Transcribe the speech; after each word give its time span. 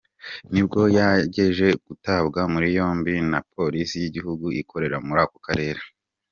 Nibwo 0.51 0.81
yaje 0.97 1.67
gutabwa 1.85 2.39
muri 2.53 2.67
yombi 2.77 3.13
na 3.31 3.39
Polisi 3.53 3.95
y’igihugu 4.01 4.45
ikorera 4.61 4.97
muri 5.05 5.19
ako 5.25 5.37
karere. 5.47 5.81